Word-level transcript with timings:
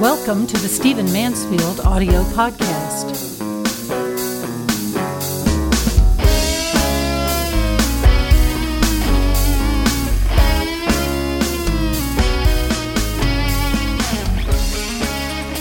Welcome 0.00 0.46
to 0.46 0.56
the 0.58 0.68
Stephen 0.68 1.12
Mansfield 1.12 1.80
audio 1.80 2.22
podcast. 2.22 3.16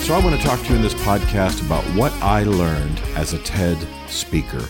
So, 0.05 0.13
I 0.13 0.19
want 0.23 0.39
to 0.39 0.47
talk 0.47 0.61
to 0.61 0.69
you 0.69 0.75
in 0.75 0.83
this 0.83 0.93
podcast 0.93 1.65
about 1.65 1.83
what 1.97 2.13
I 2.21 2.43
learned 2.43 2.99
as 3.15 3.33
a 3.33 3.39
TED 3.39 3.87
speaker. 4.07 4.63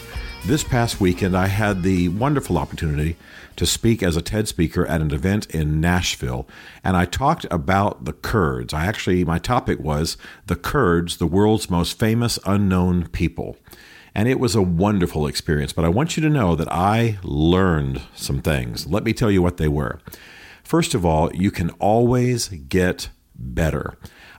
This 0.47 0.63
past 0.63 1.01
weekend, 1.01 1.35
I 1.35 1.47
had 1.47 1.83
the 1.83 2.07
wonderful 2.07 2.57
opportunity 2.57 3.17
to 3.57 3.65
speak 3.65 4.01
as 4.01 4.15
a 4.15 4.21
TED 4.21 4.47
speaker 4.47 4.85
at 4.85 5.01
an 5.01 5.11
event 5.11 5.45
in 5.47 5.81
Nashville, 5.81 6.47
and 6.85 6.95
I 6.95 7.03
talked 7.03 7.45
about 7.51 8.05
the 8.05 8.13
Kurds. 8.13 8.73
I 8.73 8.85
actually, 8.85 9.25
my 9.25 9.39
topic 9.39 9.77
was 9.81 10.15
the 10.45 10.55
Kurds, 10.55 11.17
the 11.17 11.27
world's 11.27 11.69
most 11.69 11.99
famous 11.99 12.39
unknown 12.45 13.09
people. 13.09 13.57
And 14.15 14.29
it 14.29 14.39
was 14.39 14.55
a 14.55 14.61
wonderful 14.61 15.27
experience, 15.27 15.73
but 15.73 15.83
I 15.83 15.89
want 15.89 16.15
you 16.15 16.23
to 16.23 16.29
know 16.29 16.55
that 16.55 16.71
I 16.71 17.19
learned 17.23 18.03
some 18.15 18.41
things. 18.41 18.87
Let 18.87 19.03
me 19.03 19.11
tell 19.11 19.29
you 19.29 19.41
what 19.41 19.57
they 19.57 19.67
were. 19.67 19.99
First 20.63 20.93
of 20.93 21.05
all, 21.05 21.29
you 21.35 21.51
can 21.51 21.71
always 21.71 22.47
get 22.47 23.09
better. 23.35 23.97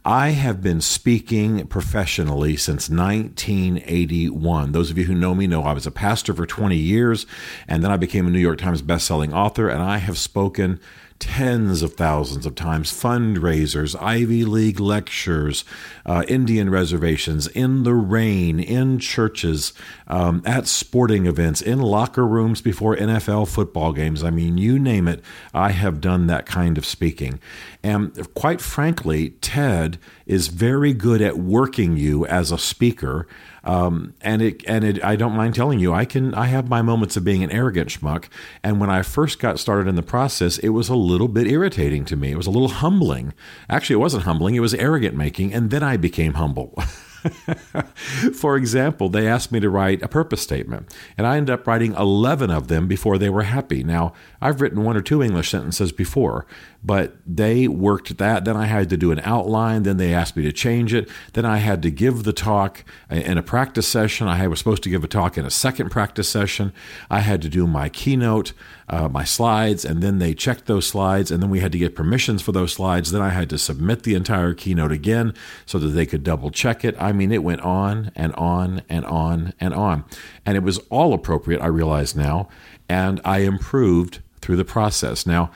I 0.08 0.30
have 0.30 0.62
been 0.62 0.80
speaking 0.80 1.66
professionally 1.66 2.56
since 2.56 2.88
1981. 2.88 4.72
Those 4.72 4.90
of 4.90 4.96
you 4.96 5.04
who 5.04 5.14
know 5.14 5.34
me 5.34 5.46
know 5.46 5.64
I 5.64 5.74
was 5.74 5.86
a 5.86 5.90
pastor 5.90 6.32
for 6.32 6.46
20 6.46 6.74
years, 6.76 7.26
and 7.68 7.84
then 7.84 7.90
I 7.90 7.98
became 7.98 8.26
a 8.26 8.30
New 8.30 8.38
York 8.38 8.56
Times 8.56 8.80
bestselling 8.80 9.34
author, 9.34 9.68
and 9.68 9.82
I 9.82 9.98
have 9.98 10.16
spoken 10.16 10.80
tens 11.18 11.82
of 11.82 11.94
thousands 11.94 12.46
of 12.46 12.54
times 12.54 12.92
fundraisers, 12.92 14.00
Ivy 14.00 14.44
League 14.44 14.80
lectures, 14.80 15.64
uh, 16.06 16.24
Indian 16.28 16.70
reservations, 16.70 17.46
in 17.48 17.82
the 17.82 17.94
rain, 17.94 18.60
in 18.60 18.98
churches, 18.98 19.72
um, 20.06 20.42
at 20.44 20.66
sporting 20.66 21.26
events, 21.26 21.60
in 21.60 21.80
locker 21.80 22.26
rooms 22.26 22.60
before 22.60 22.96
NFL 22.96 23.48
football 23.48 23.92
games. 23.92 24.22
I 24.22 24.30
mean, 24.30 24.58
you 24.58 24.78
name 24.78 25.08
it, 25.08 25.22
I 25.52 25.70
have 25.70 26.00
done 26.00 26.26
that 26.28 26.46
kind 26.46 26.78
of 26.78 26.86
speaking. 26.86 27.40
And 27.82 28.34
quite 28.34 28.60
frankly, 28.60 29.30
TED 29.40 29.98
is 30.26 30.48
very 30.48 30.92
good 30.92 31.22
at 31.22 31.38
working 31.38 31.96
you 31.96 32.26
as 32.26 32.52
a 32.52 32.58
speaker. 32.58 33.26
Um, 33.64 34.14
and 34.20 34.40
it 34.40 34.62
and 34.66 34.84
it, 34.84 35.04
I 35.04 35.16
don't 35.16 35.34
mind 35.34 35.54
telling 35.54 35.78
you, 35.78 35.92
I 35.92 36.04
can 36.04 36.32
I 36.34 36.46
have 36.46 36.68
my 36.68 36.80
moments 36.80 37.16
of 37.16 37.24
being 37.24 37.42
an 37.42 37.50
arrogant 37.50 37.90
schmuck. 37.90 38.28
And 38.62 38.80
when 38.80 38.88
I 38.88 39.02
first 39.02 39.38
got 39.38 39.58
started 39.58 39.88
in 39.88 39.94
the 39.94 40.02
process, 40.02 40.58
it 40.58 40.70
was 40.70 40.88
a 40.88 40.96
little 41.08 41.28
bit 41.28 41.46
irritating 41.46 42.04
to 42.06 42.16
me. 42.16 42.32
It 42.32 42.36
was 42.36 42.46
a 42.46 42.50
little 42.50 42.68
humbling. 42.68 43.34
Actually, 43.68 43.94
it 43.94 44.04
wasn't 44.06 44.24
humbling; 44.24 44.54
it 44.54 44.60
was 44.60 44.74
arrogant 44.74 45.16
making. 45.16 45.54
And 45.54 45.70
then 45.70 45.82
I 45.82 45.96
became 45.96 46.34
humble. 46.34 46.74
For 48.34 48.56
example, 48.56 49.08
they 49.08 49.26
asked 49.26 49.50
me 49.52 49.60
to 49.60 49.70
write 49.70 50.02
a 50.02 50.08
purpose 50.08 50.40
statement, 50.40 50.94
and 51.16 51.26
I 51.26 51.36
ended 51.36 51.52
up 51.52 51.66
writing 51.66 51.94
11 51.94 52.50
of 52.50 52.68
them 52.68 52.86
before 52.86 53.18
they 53.18 53.30
were 53.30 53.42
happy. 53.42 53.82
Now, 53.82 54.12
I've 54.40 54.60
written 54.60 54.84
one 54.84 54.96
or 54.96 55.00
two 55.00 55.22
English 55.22 55.50
sentences 55.50 55.92
before, 55.92 56.46
but 56.82 57.16
they 57.26 57.66
worked 57.66 58.18
that. 58.18 58.44
Then 58.44 58.56
I 58.56 58.66
had 58.66 58.88
to 58.90 58.96
do 58.96 59.10
an 59.10 59.20
outline. 59.24 59.82
Then 59.82 59.96
they 59.96 60.14
asked 60.14 60.36
me 60.36 60.44
to 60.44 60.52
change 60.52 60.94
it. 60.94 61.08
Then 61.32 61.44
I 61.44 61.58
had 61.58 61.82
to 61.82 61.90
give 61.90 62.22
the 62.22 62.32
talk 62.32 62.84
in 63.10 63.36
a 63.36 63.42
practice 63.42 63.88
session. 63.88 64.28
I 64.28 64.46
was 64.46 64.60
supposed 64.60 64.84
to 64.84 64.90
give 64.90 65.02
a 65.02 65.08
talk 65.08 65.36
in 65.36 65.44
a 65.44 65.50
second 65.50 65.90
practice 65.90 66.28
session. 66.28 66.72
I 67.10 67.20
had 67.20 67.42
to 67.42 67.48
do 67.48 67.66
my 67.66 67.88
keynote, 67.88 68.52
uh, 68.88 69.08
my 69.08 69.24
slides, 69.24 69.84
and 69.84 70.02
then 70.02 70.18
they 70.18 70.34
checked 70.34 70.66
those 70.66 70.86
slides. 70.86 71.32
And 71.32 71.42
then 71.42 71.50
we 71.50 71.60
had 71.60 71.72
to 71.72 71.78
get 71.78 71.96
permissions 71.96 72.42
for 72.42 72.52
those 72.52 72.74
slides. 72.74 73.10
Then 73.10 73.22
I 73.22 73.30
had 73.30 73.50
to 73.50 73.58
submit 73.58 74.04
the 74.04 74.14
entire 74.14 74.54
keynote 74.54 74.92
again 74.92 75.34
so 75.66 75.78
that 75.78 75.88
they 75.88 76.06
could 76.06 76.22
double 76.22 76.50
check 76.50 76.84
it. 76.84 76.94
I 77.00 77.12
mean, 77.18 77.32
it 77.32 77.42
went 77.42 77.60
on 77.60 78.10
and 78.14 78.34
on 78.34 78.82
and 78.88 79.04
on 79.04 79.52
and 79.60 79.74
on. 79.74 80.04
And 80.46 80.56
it 80.56 80.62
was 80.62 80.78
all 80.90 81.12
appropriate, 81.12 81.60
I 81.60 81.66
realize 81.66 82.16
now. 82.16 82.48
And 82.88 83.20
I 83.24 83.38
improved 83.40 84.20
through 84.40 84.56
the 84.56 84.64
process. 84.64 85.26
Now, 85.26 85.50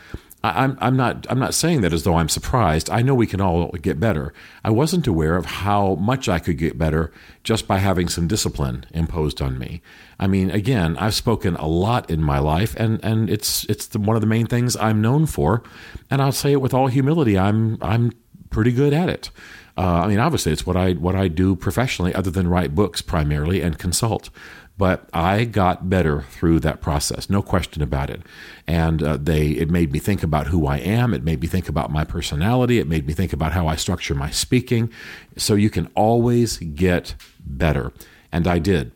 I'm, 0.45 0.77
I'm 0.81 0.97
not 0.97 1.25
I'm 1.31 1.39
not 1.39 1.55
saying 1.55 1.83
that 1.83 1.93
as 1.93 2.03
though 2.03 2.17
I'm 2.17 2.29
surprised. 2.29 2.91
I 2.91 3.01
know 3.01 3.15
we 3.15 3.29
can 3.29 3.41
all 3.41 3.69
get 3.81 4.01
better. 4.01 4.33
I 4.65 4.71
wasn't 4.71 5.07
aware 5.07 5.37
of 5.37 5.47
how 5.47 5.95
much 5.97 6.29
I 6.29 6.41
could 6.41 6.59
get 6.59 6.77
better 6.77 7.13
just 7.45 7.69
by 7.69 7.79
having 7.79 8.09
some 8.09 8.27
discipline 8.27 8.85
imposed 8.91 9.41
on 9.41 9.57
me. 9.57 9.83
I 10.19 10.27
mean, 10.27 10.51
again, 10.51 10.97
I've 10.99 11.15
spoken 11.15 11.55
a 11.57 11.69
lot 11.69 12.11
in 12.11 12.23
my 12.23 12.41
life, 12.41 12.75
and, 12.77 12.99
and 13.05 13.31
it's 13.31 13.65
it's 13.67 13.87
the, 13.87 14.01
one 14.01 14.17
of 14.17 14.21
the 14.21 14.27
main 14.27 14.47
things 14.47 14.77
I'm 14.77 15.01
known 15.01 15.27
for. 15.27 15.63
And 16.11 16.21
I'll 16.21 16.33
say 16.33 16.51
it 16.51 16.61
with 16.61 16.75
all 16.75 16.89
humility. 16.89 17.39
I'm 17.39 17.79
I'm 17.81 18.11
pretty 18.53 18.73
good 18.73 18.93
at 18.93 19.09
it. 19.09 19.31
Uh, 19.77 20.03
I 20.03 20.07
mean, 20.07 20.19
obviously, 20.19 20.53
it's 20.53 20.67
what 20.67 20.77
I 20.77 20.93
what 20.93 21.15
I 21.15 21.29
do 21.29 21.57
professionally, 21.57 22.15
other 22.15 22.31
than 22.31 22.47
write 22.47 22.75
books 22.75 23.01
primarily 23.01 23.63
and 23.63 23.79
consult. 23.79 24.31
But 24.79 25.09
I 25.13 25.45
got 25.45 25.91
better 25.91 26.23
through 26.23 26.61
that 26.61 26.81
process, 26.81 27.29
no 27.29 27.43
question 27.43 27.83
about 27.83 28.09
it. 28.11 28.23
And 28.67 29.03
uh, 29.03 29.19
they, 29.19 29.49
it 29.49 29.71
made 29.71 29.93
me 29.93 29.99
think 29.99 30.23
about 30.23 30.47
who 30.47 30.67
I 30.67 30.79
am. 30.79 31.13
It 31.13 31.23
made 31.23 31.43
me 31.43 31.47
think 31.47 31.69
about 31.69 31.93
my 31.93 32.05
personality. 32.05 32.79
It 32.79 32.89
made 32.89 33.07
me 33.07 33.13
think 33.13 33.35
about 33.35 33.53
how 33.53 33.69
I 33.69 33.77
structure 33.77 34.15
my 34.15 34.31
speaking. 34.31 34.91
So 35.37 35.55
you 35.55 35.69
can 35.69 35.89
always 35.95 36.57
get 36.57 37.15
better, 37.39 37.93
and 38.33 38.47
I 38.49 38.59
did. 38.59 38.93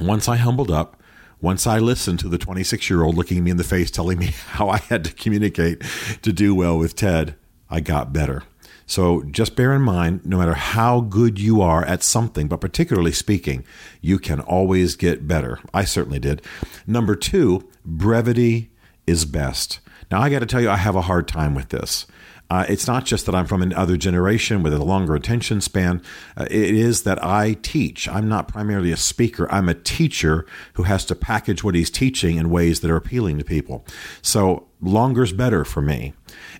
Once 0.00 0.28
I 0.28 0.36
humbled 0.36 0.70
up, 0.70 1.00
once 1.40 1.66
I 1.66 1.78
listened 1.78 2.18
to 2.20 2.28
the 2.28 2.38
26 2.38 2.90
year 2.90 3.02
old 3.02 3.16
looking 3.16 3.42
me 3.44 3.50
in 3.52 3.56
the 3.56 3.64
face, 3.64 3.90
telling 3.90 4.18
me 4.18 4.26
how 4.48 4.68
I 4.68 4.78
had 4.78 5.04
to 5.04 5.12
communicate 5.12 5.82
to 6.22 6.32
do 6.32 6.54
well 6.54 6.76
with 6.76 6.96
Ted, 6.96 7.36
I 7.70 7.80
got 7.80 8.12
better. 8.12 8.42
So 8.90 9.22
just 9.22 9.54
bear 9.54 9.72
in 9.72 9.82
mind, 9.82 10.26
no 10.26 10.36
matter 10.36 10.54
how 10.54 11.00
good 11.00 11.38
you 11.38 11.60
are 11.60 11.84
at 11.84 12.02
something, 12.02 12.48
but 12.48 12.60
particularly 12.60 13.12
speaking, 13.12 13.64
you 14.00 14.18
can 14.18 14.40
always 14.40 14.96
get 14.96 15.28
better. 15.28 15.60
I 15.72 15.84
certainly 15.84 16.18
did. 16.18 16.42
Number 16.88 17.14
two, 17.14 17.70
brevity 17.84 18.72
is 19.06 19.26
best. 19.26 19.78
Now, 20.10 20.20
I 20.20 20.28
got 20.28 20.40
to 20.40 20.46
tell 20.46 20.60
you, 20.60 20.68
I 20.68 20.76
have 20.76 20.96
a 20.96 21.02
hard 21.02 21.28
time 21.28 21.54
with 21.54 21.68
this. 21.68 22.08
Uh, 22.50 22.66
it's 22.68 22.88
not 22.88 23.04
just 23.04 23.26
that 23.26 23.34
I'm 23.36 23.46
from 23.46 23.62
another 23.62 23.96
generation 23.96 24.60
with 24.60 24.72
a 24.72 24.82
longer 24.82 25.14
attention 25.14 25.60
span. 25.60 26.02
Uh, 26.36 26.48
it 26.50 26.74
is 26.74 27.04
that 27.04 27.24
I 27.24 27.52
teach. 27.62 28.08
I'm 28.08 28.28
not 28.28 28.48
primarily 28.48 28.90
a 28.90 28.96
speaker. 28.96 29.46
I'm 29.52 29.68
a 29.68 29.74
teacher 29.74 30.46
who 30.74 30.82
has 30.82 31.04
to 31.04 31.14
package 31.14 31.62
what 31.62 31.76
he's 31.76 31.90
teaching 31.90 32.38
in 32.38 32.50
ways 32.50 32.80
that 32.80 32.90
are 32.90 32.96
appealing 32.96 33.38
to 33.38 33.44
people. 33.44 33.86
So 34.20 34.66
longer's 34.80 35.32
better 35.32 35.64
for 35.64 35.82
me. 35.82 36.14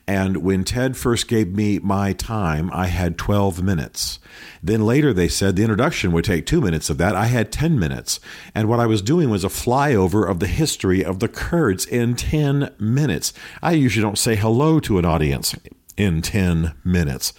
And 0.07 0.39
when 0.39 0.65
Ted 0.65 0.97
first 0.97 1.29
gave 1.29 1.55
me 1.55 1.79
my 1.79 2.13
time, 2.13 2.71
I 2.73 2.87
had 2.87 3.17
12 3.17 3.63
minutes. 3.63 4.19
Then 4.63 4.85
later 4.85 5.13
they 5.13 5.29
said 5.29 5.57
the 5.57 5.63
introduction 5.63 6.13
would 6.13 6.25
take 6.25 6.47
two 6.47 6.61
minutes 6.61 6.91
of 6.91 6.99
that. 6.99 7.15
I 7.15 7.27
had 7.27 7.53
10 7.53 7.79
minutes. 7.79 8.21
And 8.55 8.69
what 8.69 8.81
I 8.81 8.87
was 8.87 9.03
doing 9.03 9.31
was 9.31 9.45
a 9.45 9.49
flyover 9.49 10.29
of 10.29 10.41
the 10.41 10.47
history 10.47 11.05
of 11.05 11.21
the 11.21 11.29
Kurds 11.29 11.87
in 11.87 12.17
10 12.17 12.75
minutes. 12.79 13.33
I 13.63 13.73
usually 13.73 14.03
don't 14.03 14.19
say 14.19 14.37
hello 14.37 14.81
to 14.81 14.99
an 14.99 15.05
audience 15.05 15.55
in 15.97 16.23
10 16.23 16.75
minutes. 16.85 17.33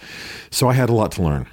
So 0.50 0.68
I 0.68 0.74
had 0.74 0.88
a 0.88 0.94
lot 0.94 1.12
to 1.12 1.22
learn. 1.22 1.46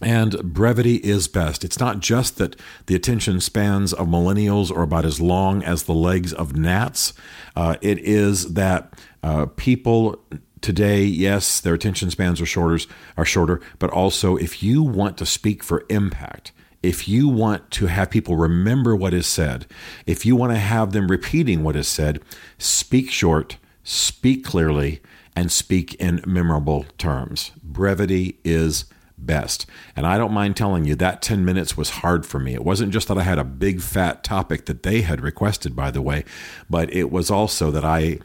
And 0.00 0.52
brevity 0.52 0.96
is 0.96 1.26
best. 1.26 1.64
It's 1.64 1.80
not 1.80 2.00
just 2.00 2.36
that 2.36 2.56
the 2.84 2.94
attention 2.94 3.40
spans 3.40 3.94
of 3.94 4.08
millennials 4.08 4.70
are 4.70 4.82
about 4.82 5.06
as 5.06 5.20
long 5.20 5.62
as 5.62 5.84
the 5.84 5.94
legs 5.94 6.34
of 6.34 6.54
gnats. 6.54 7.14
Uh, 7.54 7.76
it 7.80 7.98
is 8.00 8.54
that 8.54 8.92
uh, 9.22 9.46
people 9.56 10.22
today, 10.60 11.02
yes, 11.02 11.60
their 11.60 11.74
attention 11.74 12.10
spans 12.10 12.40
are 12.40 12.46
shorter, 12.46 12.84
are 13.16 13.24
shorter, 13.24 13.60
but 13.78 13.90
also 13.90 14.36
if 14.36 14.62
you 14.62 14.82
want 14.82 15.16
to 15.16 15.24
speak 15.24 15.62
for 15.62 15.86
impact, 15.88 16.52
if 16.82 17.08
you 17.08 17.28
want 17.28 17.70
to 17.72 17.86
have 17.86 18.10
people 18.10 18.36
remember 18.36 18.94
what 18.94 19.14
is 19.14 19.26
said, 19.26 19.66
if 20.06 20.26
you 20.26 20.36
want 20.36 20.52
to 20.52 20.58
have 20.58 20.92
them 20.92 21.08
repeating 21.10 21.62
what 21.62 21.74
is 21.74 21.88
said, 21.88 22.20
speak 22.58 23.10
short, 23.10 23.56
speak 23.82 24.44
clearly, 24.44 25.00
and 25.34 25.50
speak 25.50 25.94
in 25.94 26.22
memorable 26.26 26.84
terms. 26.96 27.52
Brevity 27.62 28.38
is 28.44 28.84
best. 29.18 29.66
And 29.94 30.06
I 30.06 30.18
don't 30.18 30.32
mind 30.32 30.56
telling 30.56 30.84
you 30.84 30.94
that 30.96 31.22
10 31.22 31.44
minutes 31.44 31.76
was 31.76 31.90
hard 31.90 32.26
for 32.26 32.38
me. 32.38 32.54
It 32.54 32.64
wasn't 32.64 32.92
just 32.92 33.08
that 33.08 33.18
I 33.18 33.22
had 33.22 33.38
a 33.38 33.44
big 33.44 33.80
fat 33.80 34.22
topic 34.22 34.66
that 34.66 34.82
they 34.82 35.02
had 35.02 35.20
requested, 35.20 35.74
by 35.74 35.90
the 35.90 36.02
way, 36.02 36.24
but 36.68 36.92
it 36.92 37.10
was 37.10 37.30
also 37.30 37.70
that 37.70 37.84
I. 37.84 38.18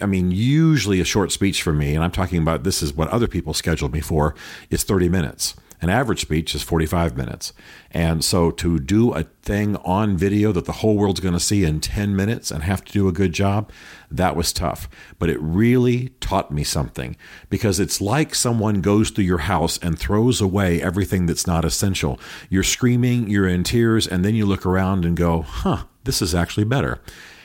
I 0.00 0.06
mean, 0.06 0.32
usually 0.32 1.00
a 1.00 1.04
short 1.04 1.30
speech 1.30 1.62
for 1.62 1.72
me, 1.72 1.94
and 1.94 2.02
I'm 2.02 2.10
talking 2.10 2.42
about 2.42 2.64
this 2.64 2.82
is 2.82 2.92
what 2.92 3.06
other 3.10 3.28
people 3.28 3.54
scheduled 3.54 3.92
me 3.92 4.00
for, 4.00 4.34
is 4.68 4.82
30 4.82 5.08
minutes. 5.08 5.54
An 5.84 5.90
average 5.90 6.22
speech 6.22 6.54
is 6.54 6.62
45 6.62 7.14
minutes. 7.14 7.52
And 7.90 8.24
so 8.24 8.50
to 8.52 8.78
do 8.78 9.12
a 9.12 9.24
thing 9.42 9.76
on 9.84 10.16
video 10.16 10.50
that 10.50 10.64
the 10.64 10.72
whole 10.80 10.96
world's 10.96 11.20
going 11.20 11.34
to 11.34 11.38
see 11.38 11.62
in 11.62 11.80
10 11.80 12.16
minutes 12.16 12.50
and 12.50 12.62
have 12.62 12.82
to 12.86 12.90
do 12.92 13.06
a 13.06 13.12
good 13.12 13.34
job, 13.34 13.70
that 14.10 14.34
was 14.34 14.50
tough. 14.50 14.88
But 15.18 15.28
it 15.28 15.38
really 15.42 16.08
taught 16.20 16.50
me 16.50 16.64
something 16.64 17.18
because 17.50 17.78
it's 17.78 18.00
like 18.00 18.34
someone 18.34 18.80
goes 18.80 19.10
through 19.10 19.24
your 19.24 19.44
house 19.44 19.76
and 19.76 19.98
throws 19.98 20.40
away 20.40 20.80
everything 20.80 21.26
that's 21.26 21.46
not 21.46 21.66
essential. 21.66 22.18
You're 22.48 22.62
screaming, 22.62 23.28
you're 23.28 23.46
in 23.46 23.62
tears, 23.62 24.06
and 24.06 24.24
then 24.24 24.34
you 24.34 24.46
look 24.46 24.64
around 24.64 25.04
and 25.04 25.14
go, 25.14 25.42
huh, 25.42 25.84
this 26.04 26.22
is 26.22 26.34
actually 26.34 26.64
better. 26.64 27.02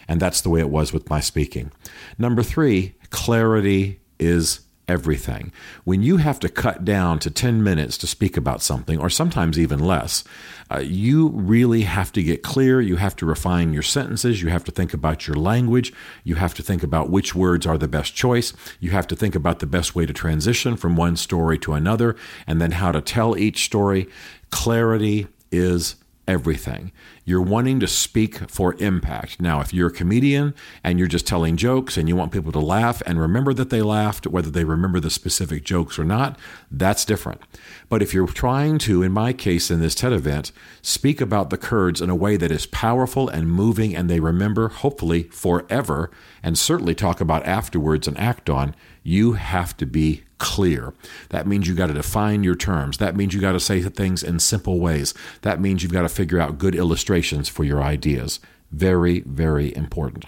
And 0.07 0.21
that's 0.21 0.39
the 0.39 0.49
way 0.49 0.61
it 0.61 0.69
was 0.69 0.93
with 0.93 1.09
my 1.09 1.19
speaking. 1.19 1.73
Number 2.17 2.41
three, 2.41 2.95
clarity 3.09 3.99
is 4.17 4.61
everything. 4.89 5.51
When 5.83 6.01
you 6.01 6.17
have 6.17 6.39
to 6.39 6.49
cut 6.49 6.83
down 6.83 7.19
to 7.19 7.29
10 7.29 7.63
minutes 7.63 7.95
to 7.99 8.07
speak 8.07 8.35
about 8.35 8.63
something, 8.63 8.99
or 8.99 9.09
sometimes 9.09 9.59
even 9.59 9.79
less, 9.79 10.23
uh, 10.71 10.79
you 10.79 11.29
really 11.29 11.83
have 11.83 12.11
to 12.13 12.23
get 12.23 12.41
clear. 12.41 12.81
You 12.81 12.95
have 12.95 13.15
to 13.17 13.25
refine 13.25 13.71
your 13.71 13.83
sentences. 13.83 14.41
You 14.41 14.49
have 14.49 14.63
to 14.63 14.71
think 14.71 14.93
about 14.93 15.27
your 15.27 15.37
language. 15.37 15.93
You 16.23 16.35
have 16.35 16.55
to 16.55 16.63
think 16.63 16.81
about 16.81 17.11
which 17.11 17.35
words 17.35 17.67
are 17.67 17.77
the 17.77 17.87
best 17.87 18.15
choice. 18.15 18.51
You 18.79 18.89
have 18.89 19.05
to 19.07 19.15
think 19.15 19.35
about 19.35 19.59
the 19.59 19.67
best 19.67 19.95
way 19.95 20.07
to 20.07 20.13
transition 20.13 20.75
from 20.75 20.95
one 20.95 21.15
story 21.15 21.59
to 21.59 21.73
another, 21.73 22.15
and 22.47 22.59
then 22.59 22.71
how 22.71 22.91
to 22.91 23.01
tell 23.01 23.37
each 23.37 23.65
story. 23.65 24.09
Clarity 24.49 25.27
is 25.51 25.95
everything. 26.29 26.91
You're 27.25 27.41
wanting 27.41 27.79
to 27.79 27.87
speak 27.87 28.49
for 28.51 28.75
impact. 28.75 29.41
Now, 29.41 29.61
if 29.61 29.73
you're 29.73 29.87
a 29.87 29.91
comedian 29.91 30.53
and 30.83 30.99
you're 30.99 31.07
just 31.07 31.25
telling 31.25 31.57
jokes 31.57 31.97
and 31.97 32.07
you 32.07 32.15
want 32.15 32.31
people 32.31 32.51
to 32.51 32.59
laugh 32.59 33.01
and 33.07 33.19
remember 33.19 33.51
that 33.55 33.71
they 33.71 33.81
laughed, 33.81 34.27
whether 34.27 34.51
they 34.51 34.63
remember 34.63 34.99
the 34.99 35.09
specific 35.09 35.63
jokes 35.63 35.97
or 35.97 36.03
not, 36.03 36.37
that's 36.69 37.03
different. 37.03 37.41
But 37.89 38.03
if 38.03 38.13
you're 38.13 38.27
trying 38.27 38.77
to, 38.79 39.01
in 39.01 39.11
my 39.11 39.33
case, 39.33 39.71
in 39.71 39.81
this 39.81 39.95
TED 39.95 40.13
event, 40.13 40.51
speak 40.83 41.19
about 41.19 41.49
the 41.49 41.57
Kurds 41.57 41.99
in 41.99 42.11
a 42.11 42.15
way 42.15 42.37
that 42.37 42.51
is 42.51 42.67
powerful 42.67 43.27
and 43.27 43.51
moving 43.51 43.95
and 43.95 44.07
they 44.07 44.19
remember, 44.19 44.69
hopefully, 44.69 45.23
forever, 45.23 46.11
and 46.43 46.59
certainly 46.59 46.93
talk 46.93 47.19
about 47.19 47.43
afterwards 47.47 48.07
and 48.07 48.17
act 48.19 48.51
on, 48.51 48.75
you 49.03 49.33
have 49.33 49.75
to 49.77 49.85
be 49.85 50.23
clear. 50.37 50.93
That 51.29 51.47
means 51.47 51.67
you 51.67 51.75
got 51.75 51.87
to 51.87 51.93
define 51.93 52.43
your 52.43 52.55
terms. 52.55 52.97
That 52.97 53.15
means 53.15 53.33
you 53.33 53.41
got 53.41 53.51
to 53.51 53.59
say 53.59 53.81
things 53.81 54.23
in 54.23 54.39
simple 54.39 54.79
ways. 54.79 55.13
That 55.41 55.59
means 55.59 55.83
you've 55.83 55.91
got 55.91 56.03
to 56.03 56.09
figure 56.09 56.39
out 56.39 56.57
good 56.57 56.75
illustrations 56.75 57.49
for 57.49 57.63
your 57.63 57.81
ideas. 57.81 58.39
Very, 58.71 59.21
very 59.21 59.75
important. 59.75 60.25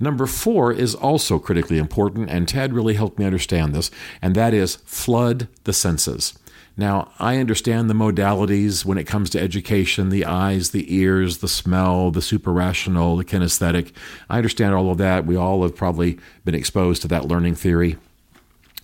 Number 0.00 0.26
four 0.26 0.72
is 0.72 0.94
also 0.94 1.38
critically 1.38 1.78
important, 1.78 2.28
and 2.28 2.48
Ted 2.48 2.72
really 2.72 2.94
helped 2.94 3.18
me 3.18 3.24
understand 3.24 3.74
this, 3.74 3.90
and 4.20 4.34
that 4.34 4.52
is 4.52 4.76
flood 4.76 5.48
the 5.64 5.72
senses. 5.72 6.34
Now, 6.76 7.12
I 7.20 7.38
understand 7.38 7.88
the 7.88 7.94
modalities 7.94 8.84
when 8.84 8.98
it 8.98 9.04
comes 9.04 9.30
to 9.30 9.40
education 9.40 10.08
the 10.08 10.24
eyes, 10.24 10.70
the 10.70 10.92
ears, 10.94 11.38
the 11.38 11.48
smell, 11.48 12.10
the 12.10 12.22
super 12.22 12.52
rational, 12.52 13.16
the 13.16 13.24
kinesthetic. 13.24 13.92
I 14.28 14.38
understand 14.38 14.74
all 14.74 14.90
of 14.90 14.98
that. 14.98 15.24
We 15.24 15.36
all 15.36 15.62
have 15.62 15.76
probably 15.76 16.18
been 16.44 16.54
exposed 16.54 17.02
to 17.02 17.08
that 17.08 17.26
learning 17.26 17.54
theory. 17.54 17.96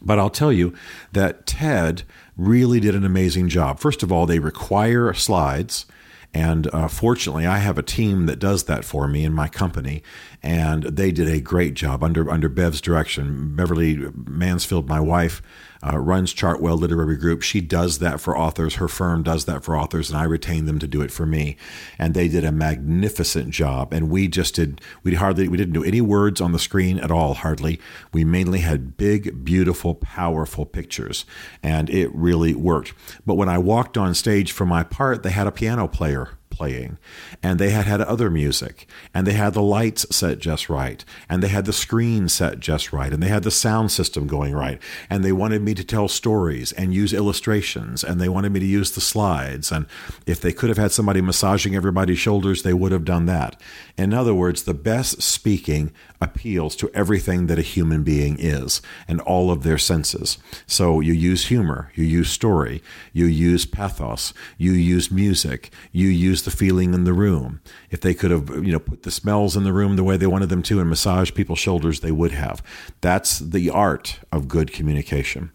But 0.02 0.18
I'll 0.18 0.30
tell 0.30 0.52
you 0.52 0.72
that 1.12 1.46
TED 1.46 2.04
really 2.36 2.80
did 2.80 2.94
an 2.94 3.04
amazing 3.04 3.48
job. 3.48 3.80
First 3.80 4.02
of 4.02 4.12
all, 4.12 4.24
they 4.24 4.38
require 4.38 5.12
slides. 5.12 5.86
And 6.32 6.72
uh, 6.72 6.86
fortunately, 6.86 7.44
I 7.44 7.58
have 7.58 7.76
a 7.76 7.82
team 7.82 8.26
that 8.26 8.38
does 8.38 8.64
that 8.64 8.84
for 8.84 9.08
me 9.08 9.24
in 9.24 9.32
my 9.32 9.48
company, 9.48 10.04
and 10.44 10.84
they 10.84 11.10
did 11.10 11.28
a 11.28 11.40
great 11.40 11.74
job 11.74 12.04
under 12.04 12.30
under 12.30 12.48
Bev's 12.48 12.80
direction. 12.80 13.56
Beverly 13.56 13.96
Mansfield, 14.14 14.88
my 14.88 15.00
wife, 15.00 15.42
uh, 15.82 15.98
runs 15.98 16.34
Chartwell 16.34 16.78
Literary 16.78 17.16
Group. 17.16 17.42
She 17.42 17.60
does 17.60 17.98
that 17.98 18.20
for 18.20 18.36
authors. 18.36 18.76
Her 18.76 18.88
firm 18.88 19.22
does 19.22 19.44
that 19.46 19.64
for 19.64 19.76
authors, 19.76 20.10
and 20.10 20.18
I 20.18 20.24
retain 20.24 20.66
them 20.66 20.78
to 20.78 20.86
do 20.86 21.00
it 21.02 21.10
for 21.10 21.26
me. 21.26 21.56
And 21.98 22.14
they 22.14 22.28
did 22.28 22.44
a 22.44 22.52
magnificent 22.52 23.50
job. 23.50 23.92
And 23.92 24.10
we 24.10 24.28
just 24.28 24.54
did. 24.56 24.80
We 25.02 25.14
hardly 25.14 25.48
we 25.48 25.56
didn't 25.56 25.74
do 25.74 25.84
any 25.84 26.00
words 26.00 26.40
on 26.40 26.52
the 26.52 26.58
screen 26.58 26.98
at 26.98 27.10
all. 27.10 27.34
Hardly. 27.34 27.80
We 28.12 28.24
mainly 28.24 28.60
had 28.60 28.96
big, 28.96 29.44
beautiful, 29.44 29.94
powerful 29.94 30.66
pictures, 30.66 31.24
and 31.62 31.88
it 31.90 32.14
really 32.14 32.54
worked. 32.54 32.94
But 33.24 33.34
when 33.34 33.48
I 33.48 33.58
walked 33.58 33.96
on 33.96 34.14
stage 34.14 34.52
for 34.52 34.66
my 34.66 34.82
part, 34.82 35.22
they 35.22 35.30
had 35.30 35.46
a 35.46 35.52
piano 35.52 35.88
player 35.88 36.30
playing. 36.60 36.98
And 37.42 37.58
they 37.58 37.70
had 37.70 37.86
had 37.86 38.02
other 38.02 38.28
music. 38.28 38.86
And 39.14 39.26
they 39.26 39.32
had 39.32 39.54
the 39.54 39.62
lights 39.62 40.04
set 40.14 40.40
just 40.40 40.68
right. 40.68 41.02
And 41.26 41.42
they 41.42 41.48
had 41.48 41.64
the 41.64 41.72
screen 41.72 42.28
set 42.28 42.60
just 42.60 42.92
right. 42.92 43.14
And 43.14 43.22
they 43.22 43.28
had 43.28 43.44
the 43.44 43.50
sound 43.50 43.90
system 43.90 44.26
going 44.26 44.54
right. 44.54 44.78
And 45.08 45.24
they 45.24 45.32
wanted 45.32 45.62
me 45.62 45.72
to 45.72 45.82
tell 45.82 46.06
stories 46.06 46.72
and 46.72 46.92
use 46.92 47.14
illustrations. 47.14 48.04
And 48.04 48.20
they 48.20 48.28
wanted 48.28 48.52
me 48.52 48.60
to 48.60 48.66
use 48.66 48.90
the 48.90 49.00
slides. 49.00 49.72
And 49.72 49.86
if 50.26 50.38
they 50.42 50.52
could 50.52 50.68
have 50.68 50.76
had 50.76 50.92
somebody 50.92 51.22
massaging 51.22 51.74
everybody's 51.74 52.18
shoulders 52.18 52.62
they 52.62 52.74
would 52.74 52.92
have 52.92 53.04
done 53.04 53.24
that. 53.26 53.58
In 53.96 54.12
other 54.12 54.34
words 54.34 54.64
the 54.64 54.74
best 54.74 55.22
speaking 55.22 55.92
appeals 56.20 56.76
to 56.76 56.90
everything 56.92 57.46
that 57.46 57.58
a 57.58 57.62
human 57.62 58.02
being 58.02 58.36
is 58.38 58.82
and 59.08 59.20
all 59.22 59.50
of 59.50 59.62
their 59.62 59.78
senses. 59.78 60.36
So 60.66 61.00
you 61.00 61.14
use 61.14 61.46
humor, 61.46 61.90
you 61.94 62.04
use 62.04 62.30
story, 62.30 62.82
you 63.12 63.24
use 63.24 63.64
pathos, 63.64 64.34
you 64.58 64.72
use 64.72 65.10
music, 65.10 65.70
you 65.92 66.08
use 66.08 66.42
the 66.42 66.49
feeling 66.50 66.94
in 66.94 67.04
the 67.04 67.12
room. 67.12 67.60
If 67.90 68.00
they 68.00 68.14
could 68.14 68.30
have, 68.30 68.48
you 68.50 68.72
know, 68.72 68.78
put 68.78 69.02
the 69.02 69.10
smells 69.10 69.56
in 69.56 69.64
the 69.64 69.72
room 69.72 69.96
the 69.96 70.04
way 70.04 70.16
they 70.16 70.26
wanted 70.26 70.48
them 70.48 70.62
to 70.64 70.80
and 70.80 70.88
massage 70.88 71.32
people's 71.32 71.58
shoulders, 71.58 72.00
they 72.00 72.12
would 72.12 72.32
have. 72.32 72.62
That's 73.00 73.38
the 73.38 73.70
art 73.70 74.20
of 74.32 74.48
good 74.48 74.72
communication. 74.72 75.52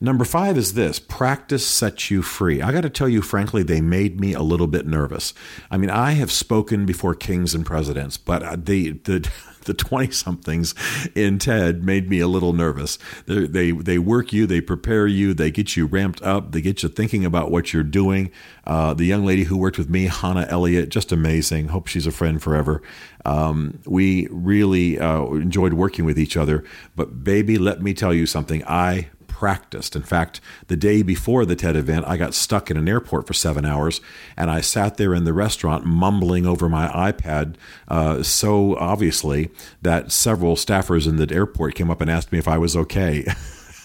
Number 0.00 0.24
five 0.24 0.58
is 0.58 0.74
this 0.74 0.98
practice 0.98 1.66
sets 1.66 2.10
you 2.10 2.22
free. 2.22 2.60
I 2.60 2.72
got 2.72 2.82
to 2.82 2.90
tell 2.90 3.08
you, 3.08 3.22
frankly, 3.22 3.62
they 3.62 3.80
made 3.80 4.20
me 4.20 4.34
a 4.34 4.42
little 4.42 4.66
bit 4.66 4.86
nervous. 4.86 5.32
I 5.70 5.78
mean, 5.78 5.90
I 5.90 6.12
have 6.12 6.30
spoken 6.30 6.84
before 6.84 7.14
kings 7.14 7.54
and 7.54 7.64
presidents, 7.64 8.16
but 8.16 8.66
the, 8.66 8.90
the, 9.04 9.30
the 9.64 9.74
20 9.74 10.10
somethings 10.10 10.74
in 11.14 11.38
TED 11.38 11.82
made 11.82 12.10
me 12.10 12.20
a 12.20 12.28
little 12.28 12.52
nervous. 12.52 12.98
They, 13.26 13.46
they, 13.46 13.70
they, 13.72 13.98
work 13.98 14.32
you, 14.32 14.46
they 14.46 14.60
prepare 14.60 15.06
you, 15.06 15.32
they 15.32 15.50
get 15.50 15.76
you 15.76 15.86
ramped 15.86 16.22
up, 16.22 16.52
they 16.52 16.60
get 16.60 16.82
you 16.82 16.88
thinking 16.88 17.24
about 17.24 17.50
what 17.50 17.72
you're 17.72 17.82
doing. 17.82 18.30
Uh, 18.64 18.92
the 18.94 19.04
young 19.04 19.24
lady 19.24 19.44
who 19.44 19.56
worked 19.56 19.78
with 19.78 19.88
me, 19.88 20.06
Hannah 20.06 20.46
Elliott, 20.48 20.90
just 20.90 21.10
amazing. 21.10 21.68
Hope 21.68 21.86
she's 21.86 22.06
a 22.06 22.12
friend 22.12 22.42
forever. 22.42 22.82
Um, 23.24 23.80
we 23.86 24.28
really 24.30 24.98
uh, 24.98 25.24
enjoyed 25.26 25.72
working 25.72 26.04
with 26.04 26.18
each 26.18 26.36
other. 26.36 26.64
But, 26.94 27.24
baby, 27.24 27.58
let 27.58 27.82
me 27.82 27.94
tell 27.94 28.14
you 28.14 28.26
something. 28.26 28.62
I 28.64 29.08
practiced. 29.36 29.94
In 29.94 30.00
fact, 30.00 30.40
the 30.68 30.76
day 30.78 31.02
before 31.02 31.44
the 31.44 31.54
TED 31.54 31.76
event, 31.76 32.06
I 32.08 32.16
got 32.16 32.32
stuck 32.32 32.70
in 32.70 32.78
an 32.78 32.88
airport 32.88 33.26
for 33.26 33.34
seven 33.34 33.66
hours, 33.66 34.00
and 34.34 34.50
I 34.50 34.62
sat 34.62 34.96
there 34.96 35.12
in 35.12 35.24
the 35.24 35.34
restaurant 35.34 35.84
mumbling 35.84 36.46
over 36.46 36.70
my 36.70 36.88
iPad 36.88 37.56
uh, 37.88 38.22
so 38.22 38.76
obviously 38.78 39.50
that 39.82 40.10
several 40.10 40.56
staffers 40.56 41.06
in 41.06 41.16
the 41.16 41.34
airport 41.34 41.74
came 41.74 41.90
up 41.90 42.00
and 42.00 42.10
asked 42.10 42.32
me 42.32 42.38
if 42.38 42.48
I 42.48 42.56
was 42.56 42.74
okay. 42.76 43.26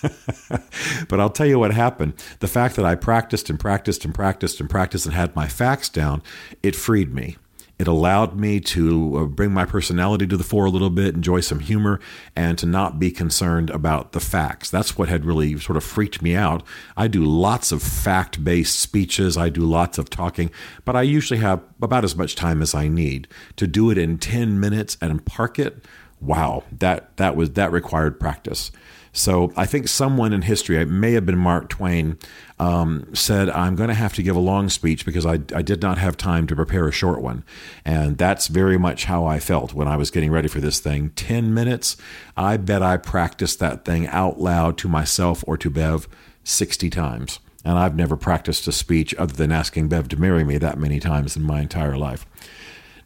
but 1.09 1.19
I'll 1.19 1.29
tell 1.29 1.45
you 1.45 1.59
what 1.59 1.73
happened. 1.73 2.13
The 2.39 2.47
fact 2.47 2.77
that 2.77 2.85
I 2.85 2.95
practiced 2.95 3.49
and 3.49 3.59
practiced 3.59 4.05
and 4.05 4.15
practiced 4.15 4.61
and 4.61 4.69
practiced 4.69 5.05
and 5.05 5.13
had 5.13 5.35
my 5.35 5.47
facts 5.47 5.89
down, 5.89 6.23
it 6.63 6.77
freed 6.77 7.13
me. 7.13 7.35
It 7.81 7.87
allowed 7.87 8.39
me 8.39 8.59
to 8.59 9.17
uh, 9.17 9.25
bring 9.25 9.51
my 9.51 9.65
personality 9.65 10.27
to 10.27 10.37
the 10.37 10.43
fore 10.43 10.65
a 10.65 10.69
little 10.69 10.91
bit, 10.91 11.15
enjoy 11.15 11.39
some 11.39 11.61
humor, 11.61 11.99
and 12.35 12.55
to 12.59 12.67
not 12.67 12.99
be 12.99 13.09
concerned 13.09 13.71
about 13.71 14.11
the 14.11 14.19
facts. 14.19 14.69
That's 14.69 14.99
what 14.99 15.09
had 15.09 15.25
really 15.25 15.57
sort 15.57 15.77
of 15.77 15.83
freaked 15.83 16.21
me 16.21 16.35
out. 16.35 16.61
I 16.95 17.07
do 17.07 17.25
lots 17.25 17.71
of 17.71 17.81
fact 17.81 18.43
based 18.43 18.79
speeches, 18.79 19.35
I 19.35 19.49
do 19.49 19.61
lots 19.61 19.97
of 19.97 20.11
talking, 20.11 20.51
but 20.85 20.95
I 20.95 21.01
usually 21.01 21.39
have 21.39 21.63
about 21.81 22.03
as 22.03 22.15
much 22.15 22.35
time 22.35 22.61
as 22.61 22.75
I 22.75 22.87
need. 22.87 23.27
To 23.55 23.65
do 23.65 23.89
it 23.89 23.97
in 23.97 24.19
10 24.19 24.59
minutes 24.59 24.95
and 25.01 25.25
park 25.25 25.57
it, 25.57 25.83
wow, 26.19 26.63
that, 26.71 27.17
that 27.17 27.35
was 27.35 27.53
that 27.53 27.71
required 27.71 28.19
practice. 28.19 28.71
So 29.13 29.51
I 29.57 29.65
think 29.65 29.87
someone 29.87 30.31
in 30.31 30.43
history, 30.43 30.77
it 30.77 30.87
may 30.87 31.11
have 31.13 31.25
been 31.25 31.37
Mark 31.37 31.69
Twain, 31.69 32.17
um, 32.59 33.13
said, 33.13 33.49
I'm 33.49 33.75
going 33.75 33.89
to 33.89 33.93
have 33.93 34.13
to 34.13 34.23
give 34.23 34.35
a 34.35 34.39
long 34.39 34.69
speech 34.69 35.05
because 35.05 35.25
I, 35.25 35.33
I 35.53 35.61
did 35.61 35.81
not 35.81 35.97
have 35.97 36.15
time 36.15 36.47
to 36.47 36.55
prepare 36.55 36.87
a 36.87 36.93
short 36.93 37.21
one. 37.21 37.43
And 37.83 38.17
that's 38.17 38.47
very 38.47 38.77
much 38.77 39.05
how 39.05 39.25
I 39.25 39.39
felt 39.39 39.73
when 39.73 39.87
I 39.87 39.97
was 39.97 40.11
getting 40.11 40.31
ready 40.31 40.47
for 40.47 40.61
this 40.61 40.79
thing. 40.79 41.09
10 41.11 41.53
minutes, 41.53 41.97
I 42.37 42.55
bet 42.57 42.81
I 42.81 42.97
practiced 42.97 43.59
that 43.59 43.83
thing 43.83 44.07
out 44.07 44.39
loud 44.39 44.77
to 44.79 44.87
myself 44.87 45.43
or 45.45 45.57
to 45.57 45.69
Bev 45.69 46.07
60 46.45 46.89
times. 46.89 47.39
And 47.65 47.77
I've 47.77 47.95
never 47.95 48.15
practiced 48.15 48.67
a 48.67 48.71
speech 48.71 49.13
other 49.15 49.33
than 49.33 49.51
asking 49.51 49.89
Bev 49.89 50.07
to 50.09 50.19
marry 50.19 50.43
me 50.43 50.57
that 50.57 50.79
many 50.79 50.99
times 50.99 51.35
in 51.35 51.43
my 51.43 51.61
entire 51.61 51.97
life. 51.97 52.25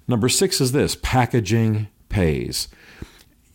Number 0.07 0.29
six 0.29 0.61
is 0.61 0.71
this 0.71 0.95
packaging 0.95 1.87
pays 2.09 2.67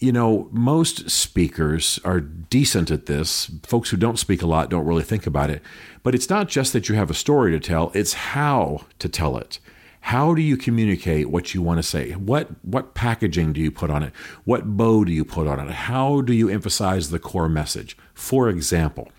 you 0.00 0.12
know, 0.12 0.48
most 0.50 1.10
speakers 1.10 2.00
are 2.04 2.20
decent 2.20 2.90
at 2.90 3.04
this. 3.04 3.50
Folks 3.62 3.90
who 3.90 3.98
don't 3.98 4.18
speak 4.18 4.40
a 4.40 4.46
lot 4.46 4.70
don't 4.70 4.86
really 4.86 5.02
think 5.02 5.26
about 5.26 5.50
it. 5.50 5.62
But 6.02 6.14
it's 6.14 6.30
not 6.30 6.48
just 6.48 6.72
that 6.72 6.88
you 6.88 6.94
have 6.94 7.10
a 7.10 7.14
story 7.14 7.52
to 7.52 7.60
tell, 7.60 7.92
it's 7.94 8.14
how 8.14 8.86
to 8.98 9.08
tell 9.10 9.36
it. 9.36 9.58
How 10.00 10.34
do 10.34 10.40
you 10.40 10.56
communicate 10.56 11.28
what 11.28 11.52
you 11.52 11.60
want 11.60 11.78
to 11.78 11.82
say? 11.82 12.12
What 12.12 12.48
what 12.64 12.94
packaging 12.94 13.52
do 13.52 13.60
you 13.60 13.70
put 13.70 13.90
on 13.90 14.02
it? 14.02 14.14
What 14.44 14.76
bow 14.76 15.04
do 15.04 15.12
you 15.12 15.26
put 15.26 15.46
on 15.46 15.60
it? 15.60 15.70
How 15.70 16.22
do 16.22 16.32
you 16.32 16.48
emphasize 16.48 17.10
the 17.10 17.18
core 17.18 17.50
message? 17.50 17.98
For 18.14 18.48
example, 18.48 19.10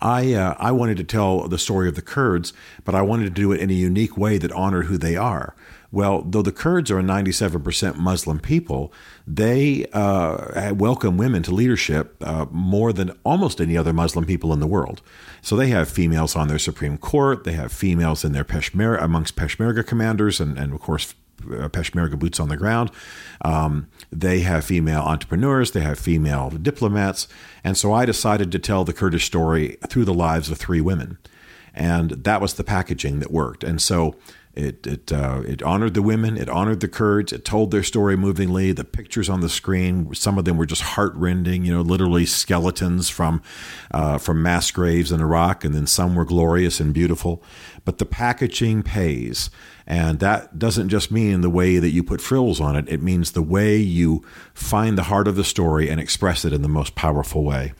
I 0.00 0.32
uh, 0.32 0.54
I 0.58 0.72
wanted 0.72 0.96
to 0.96 1.04
tell 1.04 1.46
the 1.48 1.58
story 1.58 1.86
of 1.86 1.96
the 1.96 2.02
Kurds, 2.02 2.54
but 2.84 2.94
I 2.94 3.02
wanted 3.02 3.24
to 3.24 3.30
do 3.30 3.52
it 3.52 3.60
in 3.60 3.68
a 3.68 3.74
unique 3.74 4.16
way 4.16 4.38
that 4.38 4.52
honored 4.52 4.86
who 4.86 4.96
they 4.96 5.16
are. 5.16 5.54
Well, 5.90 6.22
though 6.22 6.42
the 6.42 6.52
Kurds 6.52 6.90
are 6.90 6.98
a 6.98 7.02
97% 7.02 7.96
Muslim 7.96 8.40
people, 8.40 8.92
they 9.26 9.86
uh, 9.94 10.74
welcome 10.74 11.16
women 11.16 11.42
to 11.44 11.54
leadership 11.54 12.16
uh, 12.20 12.44
more 12.50 12.92
than 12.92 13.12
almost 13.24 13.58
any 13.60 13.76
other 13.76 13.94
Muslim 13.94 14.26
people 14.26 14.52
in 14.52 14.60
the 14.60 14.66
world. 14.66 15.00
So 15.40 15.56
they 15.56 15.68
have 15.68 15.88
females 15.88 16.36
on 16.36 16.48
their 16.48 16.58
Supreme 16.58 16.98
Court, 16.98 17.44
they 17.44 17.52
have 17.52 17.72
females 17.72 18.22
in 18.22 18.32
their 18.32 18.44
amongst 18.44 19.36
Peshmerga 19.36 19.86
commanders, 19.86 20.40
and, 20.40 20.58
and 20.58 20.74
of 20.74 20.80
course, 20.80 21.14
uh, 21.44 21.68
Peshmerga 21.68 22.18
boots 22.18 22.40
on 22.40 22.48
the 22.48 22.56
ground. 22.56 22.90
Um, 23.42 23.88
they 24.12 24.40
have 24.40 24.64
female 24.64 25.00
entrepreneurs, 25.00 25.70
they 25.70 25.80
have 25.80 25.98
female 25.98 26.50
diplomats. 26.50 27.28
And 27.64 27.78
so 27.78 27.92
I 27.94 28.04
decided 28.04 28.52
to 28.52 28.58
tell 28.58 28.84
the 28.84 28.92
Kurdish 28.92 29.24
story 29.24 29.76
through 29.88 30.04
the 30.04 30.14
lives 30.14 30.50
of 30.50 30.58
three 30.58 30.80
women. 30.80 31.16
And 31.72 32.10
that 32.10 32.40
was 32.40 32.54
the 32.54 32.64
packaging 32.64 33.20
that 33.20 33.30
worked. 33.30 33.62
And 33.62 33.80
so 33.80 34.16
it 34.54 34.86
it 34.86 35.12
uh, 35.12 35.42
it 35.46 35.62
honored 35.62 35.94
the 35.94 36.02
women. 36.02 36.36
It 36.36 36.48
honored 36.48 36.80
the 36.80 36.88
Kurds. 36.88 37.32
It 37.32 37.44
told 37.44 37.70
their 37.70 37.82
story 37.82 38.16
movingly. 38.16 38.72
The 38.72 38.84
pictures 38.84 39.28
on 39.28 39.40
the 39.40 39.48
screen, 39.48 40.12
some 40.14 40.38
of 40.38 40.44
them 40.44 40.56
were 40.56 40.66
just 40.66 40.82
heartrending. 40.82 41.64
You 41.64 41.74
know, 41.74 41.82
literally 41.82 42.26
skeletons 42.26 43.08
from 43.08 43.40
uh, 43.92 44.18
from 44.18 44.42
mass 44.42 44.70
graves 44.70 45.12
in 45.12 45.20
Iraq, 45.20 45.64
and 45.64 45.74
then 45.74 45.86
some 45.86 46.14
were 46.14 46.24
glorious 46.24 46.80
and 46.80 46.92
beautiful. 46.92 47.42
But 47.84 47.98
the 47.98 48.06
packaging 48.06 48.82
pays, 48.82 49.50
and 49.86 50.18
that 50.20 50.58
doesn't 50.58 50.88
just 50.88 51.10
mean 51.10 51.40
the 51.40 51.50
way 51.50 51.78
that 51.78 51.90
you 51.90 52.02
put 52.02 52.20
frills 52.20 52.60
on 52.60 52.74
it. 52.76 52.88
It 52.88 53.02
means 53.02 53.32
the 53.32 53.42
way 53.42 53.76
you 53.76 54.24
find 54.54 54.98
the 54.98 55.04
heart 55.04 55.28
of 55.28 55.36
the 55.36 55.44
story 55.44 55.88
and 55.88 56.00
express 56.00 56.44
it 56.44 56.52
in 56.52 56.62
the 56.62 56.68
most 56.68 56.94
powerful 56.94 57.44
way. 57.44 57.74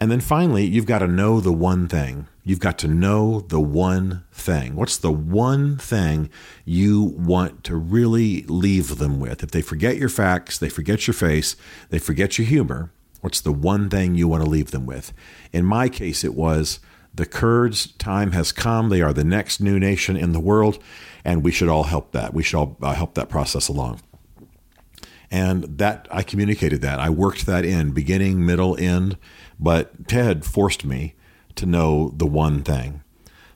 And 0.00 0.10
then 0.10 0.20
finally, 0.20 0.64
you've 0.64 0.86
got 0.86 1.00
to 1.00 1.06
know 1.06 1.40
the 1.40 1.52
one 1.52 1.86
thing. 1.86 2.26
You've 2.42 2.58
got 2.58 2.78
to 2.78 2.88
know 2.88 3.40
the 3.40 3.60
one 3.60 4.24
thing. 4.32 4.74
What's 4.74 4.96
the 4.96 5.12
one 5.12 5.76
thing 5.76 6.30
you 6.64 7.02
want 7.02 7.64
to 7.64 7.76
really 7.76 8.42
leave 8.44 8.96
them 8.96 9.20
with? 9.20 9.42
If 9.42 9.50
they 9.50 9.60
forget 9.60 9.98
your 9.98 10.08
facts, 10.08 10.56
they 10.56 10.70
forget 10.70 11.06
your 11.06 11.14
face, 11.14 11.54
they 11.90 11.98
forget 11.98 12.38
your 12.38 12.46
humor, 12.46 12.90
what's 13.20 13.42
the 13.42 13.52
one 13.52 13.90
thing 13.90 14.14
you 14.14 14.26
want 14.26 14.42
to 14.42 14.48
leave 14.48 14.70
them 14.70 14.86
with? 14.86 15.12
In 15.52 15.66
my 15.66 15.90
case, 15.90 16.24
it 16.24 16.34
was 16.34 16.80
the 17.14 17.26
Kurds' 17.26 17.88
time 17.98 18.32
has 18.32 18.52
come. 18.52 18.88
They 18.88 19.02
are 19.02 19.12
the 19.12 19.24
next 19.24 19.60
new 19.60 19.78
nation 19.78 20.16
in 20.16 20.32
the 20.32 20.40
world, 20.40 20.82
and 21.26 21.44
we 21.44 21.52
should 21.52 21.68
all 21.68 21.84
help 21.84 22.12
that. 22.12 22.32
We 22.32 22.42
should 22.42 22.56
all 22.56 22.78
uh, 22.80 22.94
help 22.94 23.14
that 23.14 23.28
process 23.28 23.68
along. 23.68 24.00
And 25.30 25.64
that 25.78 26.08
I 26.10 26.22
communicated 26.22 26.80
that. 26.82 26.98
I 26.98 27.08
worked 27.08 27.46
that 27.46 27.64
in, 27.64 27.92
beginning, 27.92 28.44
middle, 28.44 28.76
end 28.78 29.16
but 29.60 30.08
Ted 30.08 30.44
forced 30.44 30.84
me 30.84 31.14
to 31.56 31.66
know 31.66 32.12
the 32.16 32.26
one 32.26 32.62
thing. 32.62 33.02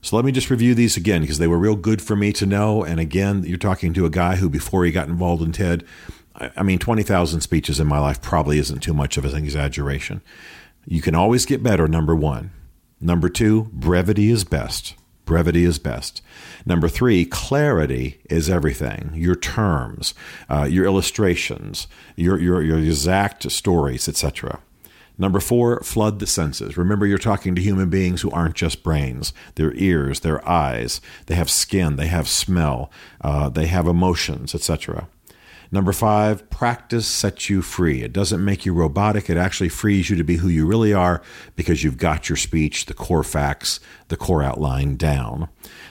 So 0.03 0.17
let 0.17 0.25
me 0.25 0.33
just 0.33 0.51
review 0.51 0.75
these 0.75 0.99
again 0.99 1.23
because 1.23 1.39
they 1.39 1.49
were 1.49 1.59
real 1.59 1.77
good 1.77 2.03
for 2.03 2.15
me 2.15 2.31
to 2.35 2.45
know. 2.45 2.85
And 2.85 3.01
again, 3.01 3.43
you're 3.45 3.57
talking 3.57 3.95
to 3.95 4.05
a 4.05 4.11
guy 4.11 4.37
who, 4.37 4.51
before 4.51 4.85
he 4.85 4.93
got 4.93 5.09
involved 5.09 5.43
in 5.43 5.53
TED, 5.53 5.85
I 6.35 6.63
mean, 6.63 6.79
20,000 6.79 7.41
speeches 7.41 7.81
in 7.81 7.87
my 7.87 7.99
life 7.99 8.21
probably 8.21 8.59
isn't 8.59 8.81
too 8.81 8.93
much 8.93 9.17
of 9.17 9.25
an 9.25 9.35
exaggeration. 9.35 10.21
You 10.85 11.01
can 11.01 11.15
always 11.15 11.47
get 11.47 11.63
better, 11.63 11.89
number 11.89 12.15
one. 12.15 12.51
Number 13.01 13.31
two, 13.31 13.71
brevity 13.73 14.31
is 14.31 14.45
best. 14.45 14.95
Brevity 15.25 15.65
is 15.65 15.79
best. 15.79 16.23
Number 16.67 16.89
three, 16.89 17.25
clarity 17.25 18.21
is 18.29 18.51
everything. 18.51 19.13
Your 19.15 19.35
terms, 19.35 20.15
uh, 20.49 20.65
your 20.65 20.85
illustrations, 20.85 21.87
your, 22.17 22.39
your, 22.39 22.63
your 22.63 22.79
exact 22.79 23.51
stories, 23.51 24.09
etc. 24.09 24.61
Number 25.17 25.39
four, 25.41 25.81
flood 25.81 26.19
the 26.19 26.27
senses. 26.27 26.77
Remember, 26.77 27.07
you're 27.07 27.19
talking 27.19 27.55
to 27.55 27.63
human 27.63 27.89
beings 27.89 28.23
who 28.23 28.31
aren't 28.33 28.57
just 28.57 28.83
brains. 28.83 29.33
Their 29.55 29.73
ears, 29.75 30.21
their 30.21 30.47
eyes, 30.49 31.01
they 31.27 31.37
have 31.37 31.51
skin, 31.51 31.97
they 31.97 32.09
have 32.09 32.29
smell, 32.29 32.91
uh, 33.21 33.49
they 33.49 33.67
have 33.67 33.87
emotions, 33.87 34.55
etc. 34.55 35.09
Number 35.75 35.93
five, 35.93 36.49
practice 36.51 37.05
sets 37.05 37.51
you 37.51 37.61
free. 37.61 38.05
It 38.05 38.13
doesn't 38.13 38.45
make 38.45 38.65
you 38.65 38.73
robotic. 38.73 39.29
It 39.29 39.37
actually 39.37 39.71
frees 39.71 40.09
you 40.09 40.15
to 40.15 40.23
be 40.23 40.37
who 40.37 40.47
you 40.47 40.67
really 40.67 40.95
are 40.95 41.21
because 41.57 41.83
you've 41.83 41.99
got 41.99 42.29
your 42.29 42.37
speech, 42.37 42.87
the 42.87 42.95
core 42.95 43.25
facts, 43.25 43.81
the 44.07 44.17
core 44.17 44.41
outline 44.41 44.95
down. 44.95 45.49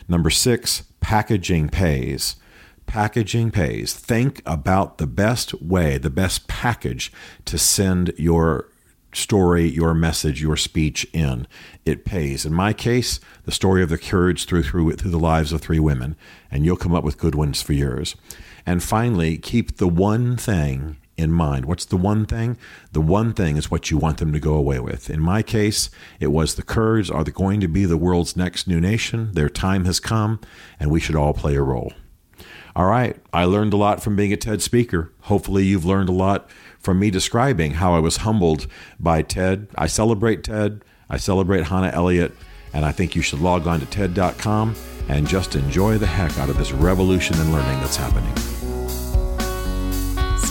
Number 0.08 0.30
six, 0.30 0.84
packaging 1.02 1.68
pays. 1.68 2.38
Packaging 2.86 3.52
pays. 3.52 3.94
Think 3.94 4.42
about 4.46 5.00
the 5.00 5.06
best 5.06 5.54
way, 5.62 5.98
the 5.98 6.10
best 6.10 6.48
package 6.48 7.12
to 7.44 7.58
send 7.58 8.14
your 8.18 8.70
story, 9.12 9.70
your 9.70 9.94
message, 9.94 10.42
your 10.42 10.56
speech 10.56 11.06
in. 11.12 11.46
It 11.84 12.06
pays. 12.06 12.46
In 12.46 12.54
my 12.54 12.72
case, 12.72 13.20
the 13.44 13.52
story 13.52 13.84
of 13.84 13.90
the 13.90 13.98
Kurds 13.98 14.46
through 14.46 14.64
through 14.64 14.94
through 14.94 15.12
the 15.12 15.20
lives 15.20 15.52
of 15.52 15.60
three 15.60 15.80
women, 15.80 16.16
and 16.50 16.64
you'll 16.64 16.78
come 16.78 16.96
up 16.96 17.04
with 17.04 17.18
good 17.18 17.36
ones 17.36 17.62
for 17.62 17.74
yours. 17.74 18.16
And 18.66 18.82
finally, 18.82 19.38
keep 19.38 19.78
the 19.78 19.88
one 19.88 20.38
thing 20.38 20.98
in 21.18 21.32
mind. 21.32 21.66
What's 21.66 21.86
the 21.86 21.98
one 21.98 22.26
thing? 22.26 22.58
The 22.92 23.02
one 23.02 23.34
thing 23.34 23.58
is 23.58 23.70
what 23.70 23.92
you 23.92 23.98
want 23.98 24.18
them 24.18 24.34
to 24.34 24.40
go 24.40 24.56
away 24.56 24.80
with. 24.80 25.10
In 25.10 25.20
my 25.20 25.44
case, 25.44 25.90
it 26.20 26.28
was 26.28 26.56
the 26.56 26.64
Kurds 26.64 27.12
are 27.12 27.24
going 27.24 27.60
to 27.60 27.68
be 27.68 27.86
the 27.86 27.98
world's 27.98 28.36
next 28.36 28.68
new 28.68 28.80
nation. 28.80 29.32
Their 29.34 29.50
time 29.50 29.86
has 29.86 30.00
come, 30.00 30.40
and 30.80 30.90
we 30.90 31.00
should 31.00 31.16
all 31.16 31.34
play 31.34 31.56
a 31.56 31.62
role. 31.62 31.94
All 32.76 32.86
right, 32.86 33.16
I 33.32 33.46
learned 33.46 33.74
a 33.74 33.78
lot 33.78 34.02
from 34.02 34.16
being 34.16 34.34
a 34.34 34.38
TED 34.38 34.62
speaker. 34.62 35.12
Hopefully, 35.22 35.64
you've 35.64 35.86
learned 35.86 36.10
a 36.10 36.14
lot 36.14 36.50
from 36.80 37.00
me 37.00 37.12
describing 37.12 37.76
how 37.76 37.94
I 37.94 38.00
was 38.00 38.18
humbled 38.18 38.66
by 39.00 39.22
Ted. 39.22 39.68
I 39.76 39.86
celebrate 39.86 40.44
Ted, 40.44 40.84
I 41.08 41.18
celebrate 41.18 41.66
Hannah 41.66 41.92
Elliott, 41.94 42.34
and 42.74 42.84
I 42.84 42.92
think 42.92 43.16
you 43.16 43.22
should 43.22 43.40
log 43.40 43.68
on 43.68 43.80
to 43.80 43.86
TED.com 43.86 44.76
and 45.08 45.28
just 45.28 45.56
enjoy 45.56 46.00
the 46.00 46.08
heck 46.08 46.38
out 46.40 46.50
of 46.50 46.58
this 46.58 46.72
revolution 46.72 47.40
in 47.40 47.52
learning 47.52 47.80
that's 47.82 47.98
happening. 47.98 48.53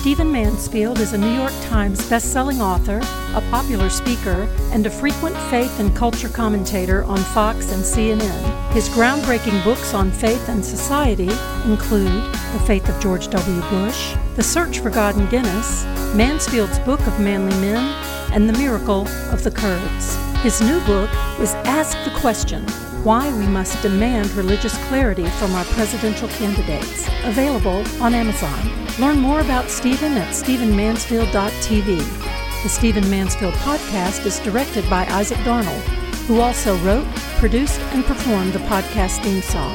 Stephen 0.03 0.33
Mansfield 0.33 0.99
is 0.99 1.13
a 1.13 1.17
New 1.17 1.33
York 1.33 1.53
Times 1.69 2.05
best-selling 2.11 2.61
author, 2.61 2.99
a 3.37 3.41
popular 3.53 3.89
speaker, 3.89 4.49
and 4.73 4.85
a 4.85 4.91
frequent 4.91 5.37
faith 5.49 5.79
and 5.79 5.95
culture 5.95 6.29
commentator 6.29 7.05
on 7.05 7.19
Fox 7.19 7.71
and 7.71 7.85
CNN. 7.85 8.73
His 8.73 8.89
groundbreaking 8.89 9.63
books 9.63 9.95
on 9.95 10.11
faith 10.11 10.49
and 10.49 10.65
society 10.65 11.31
include 11.71 12.11
The 12.53 12.65
Faith 12.67 12.89
of 12.89 13.01
George 13.01 13.29
W. 13.29 13.61
Bush, 13.71 14.17
The 14.35 14.43
Search 14.43 14.81
for 14.81 14.91
God 14.91 15.17
in 15.17 15.29
Guinness, 15.29 15.85
Mansfield's 16.17 16.81
Book 16.81 17.01
of 17.07 17.21
Manly 17.21 17.57
Men, 17.61 17.95
and 18.33 18.49
The 18.49 18.59
Miracle 18.59 19.07
of 19.31 19.45
the 19.45 19.53
Kurds. 19.53 20.17
His 20.43 20.61
new 20.61 20.81
book 20.81 21.11
is 21.39 21.55
Ask 21.65 21.97
the 22.03 22.19
Question 22.19 22.67
Why 23.05 23.37
We 23.37 23.49
Must 23.49 23.83
Demand 23.83 24.31
Religious 24.35 24.79
Clarity 24.87 25.27
from 25.27 25.57
Our 25.57 25.65
Presidential 25.65 26.29
Candidates, 26.29 27.09
available 27.25 27.83
on 28.01 28.15
Amazon. 28.15 28.71
Learn 29.01 29.19
more 29.19 29.41
about 29.41 29.69
Stephen 29.69 30.13
at 30.13 30.29
StephenMansfield.tv. 30.29 32.63
The 32.63 32.69
Stephen 32.69 33.11
Mansfield 33.11 33.55
podcast 33.55 34.25
is 34.25 34.39
directed 34.39 34.89
by 34.89 35.05
Isaac 35.07 35.39
Darnold, 35.39 35.83
who 36.29 36.41
also 36.41 36.77
wrote, 36.79 37.05
produced, 37.41 37.81
and 37.93 38.05
performed 38.05 38.53
the 38.53 38.61
podcast 38.61 39.21
theme 39.25 39.43
song. 39.43 39.75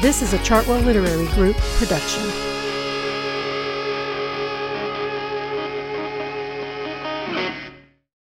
This 0.00 0.22
is 0.22 0.32
a 0.32 0.38
Chartwell 0.38 0.84
Literary 0.84 1.26
Group 1.34 1.56
production. 1.56 2.22